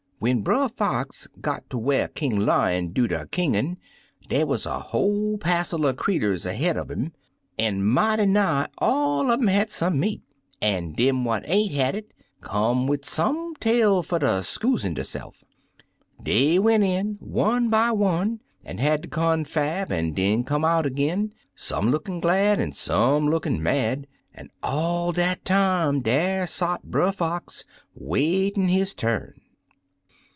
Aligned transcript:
When 0.23 0.41
Brer 0.43 0.67
Fox 0.69 1.27
got 1.41 1.67
ter 1.67 1.79
whar 1.79 2.07
King 2.07 2.37
Lion 2.41 2.93
do 2.93 3.07
de 3.07 3.25
kingin', 3.25 3.79
dey 4.29 4.43
wuz 4.43 4.67
a 4.67 4.77
whole 4.77 5.39
passel 5.39 5.87
er 5.87 5.93
creeturs 5.93 6.45
ahead 6.45 6.77
un 6.77 6.91
'im, 6.91 7.13
an' 7.57 7.83
mighty 7.85 8.27
nigh 8.27 8.67
all 8.77 9.31
un 9.31 9.39
um 9.39 9.47
had 9.47 9.71
some 9.71 9.99
meaty 9.99 10.21
an' 10.61 10.93
dem 10.93 11.25
what 11.25 11.41
ain't 11.49 11.73
had 11.73 11.95
it, 11.95 12.13
come 12.39 12.85
wid 12.85 13.03
some 13.03 13.55
tale 13.59 14.03
fer 14.03 14.19
ter 14.19 14.43
skusen 14.43 14.93
deyse'f. 14.93 15.43
Dey 16.21 16.59
went 16.59 16.83
in, 16.83 17.17
one 17.19 17.71
by 17.71 17.89
one, 17.89 18.41
an' 18.63 18.77
had 18.77 19.01
der 19.01 19.09
confab, 19.09 19.91
an' 19.91 20.13
den 20.13 20.43
come 20.43 20.63
out 20.63 20.85
ag'in, 20.85 21.33
some 21.55 21.89
lookin' 21.89 22.19
glad 22.19 22.61
an' 22.61 22.73
some 22.73 23.27
lookin' 23.27 23.63
mad; 23.63 24.05
an' 24.35 24.49
all 24.61 25.11
dat 25.13 25.43
time 25.43 25.99
dar 25.99 26.45
sot 26.45 26.83
Brer 26.83 27.11
Fox 27.11 27.65
waitin' 27.95 28.67
his 28.67 28.93
turn. 28.93 29.33